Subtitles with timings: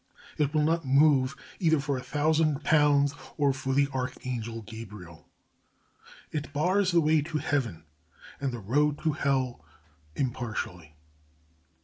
[0.39, 5.27] It will not move either for a thousand pounds or for the Archangel Gabriel.
[6.31, 7.83] It bars the way to Heaven
[8.39, 9.63] and the road to Hell
[10.15, 10.95] impartially.